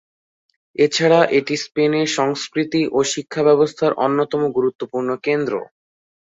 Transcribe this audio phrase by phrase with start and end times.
[0.75, 5.53] এছাড়া এটি স্পেনের সংস্কৃতি ও শিক্ষাব্যবস্থার অন্যতম গুরুত্বপূর্ণ কেন্দ্র।